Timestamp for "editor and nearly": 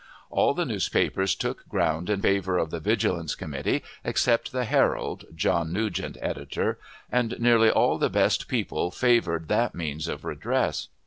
6.19-7.69